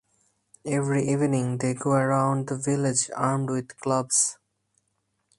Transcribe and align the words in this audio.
Every 0.65 1.03
evening 1.07 1.59
they 1.59 1.75
go 1.75 1.91
around 1.91 2.47
the 2.47 2.57
village 2.57 3.11
armed 3.15 3.51
with 3.51 3.79
clubs. 3.79 4.39